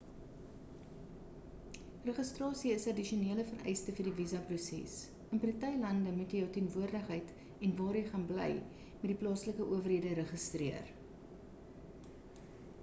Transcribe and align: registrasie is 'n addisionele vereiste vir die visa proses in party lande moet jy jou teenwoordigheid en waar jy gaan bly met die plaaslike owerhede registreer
registrasie 2.05 2.71
is 2.75 2.85
'n 2.85 2.91
addisionele 2.93 3.43
vereiste 3.49 3.93
vir 3.99 4.07
die 4.09 4.13
visa 4.21 4.39
proses 4.47 4.95
in 5.37 5.41
party 5.43 5.69
lande 5.83 6.13
moet 6.15 6.33
jy 6.35 6.41
jou 6.41 6.47
teenwoordigheid 6.55 7.33
en 7.67 7.75
waar 7.81 7.99
jy 7.99 8.03
gaan 8.13 8.23
bly 8.31 8.49
met 8.61 9.11
die 9.13 9.19
plaaslike 9.21 9.67
owerhede 9.75 10.15
registreer 10.21 10.89